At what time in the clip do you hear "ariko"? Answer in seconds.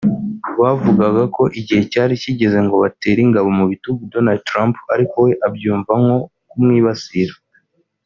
4.93-5.15